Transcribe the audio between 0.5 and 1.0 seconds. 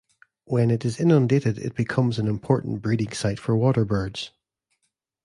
it is